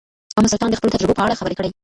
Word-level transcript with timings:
ام 0.37 0.45
سلطان 0.51 0.69
د 0.71 0.77
خپلو 0.79 0.93
تجربو 0.95 1.17
په 1.17 1.23
اړه 1.25 1.37
خبرې 1.39 1.55
کړې. 1.59 1.69